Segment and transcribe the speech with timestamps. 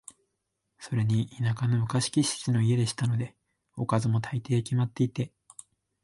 [0.79, 3.35] それに田舎の昔気質の家でしたので、
[3.77, 5.31] おかずも、大抵決まっていて、